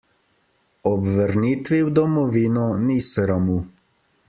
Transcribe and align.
Ob 0.91 1.05
vrnitvi 1.17 1.79
v 1.89 1.93
domovino 1.99 2.65
ni 2.87 2.97
sramu. 3.11 3.61